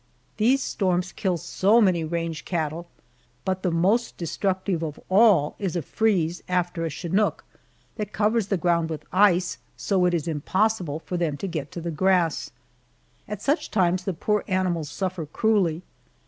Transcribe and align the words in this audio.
These 0.37 0.63
storms 0.63 1.11
kill 1.11 1.37
so 1.37 1.79
many 1.79 2.03
range 2.03 2.43
cattle, 2.43 2.87
but 3.45 3.61
the 3.61 3.69
most 3.69 4.17
destructive 4.17 4.81
of 4.81 4.99
all 5.09 5.55
is 5.59 5.75
a 5.75 5.83
freeze 5.83 6.41
after 6.49 6.83
a 6.83 6.89
chinook, 6.89 7.43
that 7.97 8.11
covers 8.11 8.47
the 8.47 8.57
ground 8.57 8.89
with 8.89 9.05
ice 9.13 9.59
so 9.77 10.05
it 10.05 10.15
is 10.15 10.27
impossible 10.27 10.97
for 11.05 11.17
them 11.17 11.37
to 11.37 11.45
get 11.47 11.71
to 11.73 11.81
the 11.81 11.91
grass. 11.91 12.49
At 13.27 13.43
such 13.43 13.69
times 13.69 14.03
the 14.05 14.13
poor 14.13 14.43
animals 14.47 14.89
suffer 14.89 15.27
cruelly. 15.27 15.83